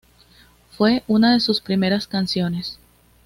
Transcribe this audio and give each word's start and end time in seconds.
Fue 0.71 1.03
una 1.07 1.31
de 1.31 1.39
sus 1.39 1.61
primeras 1.61 2.07
canciones. 2.07 2.79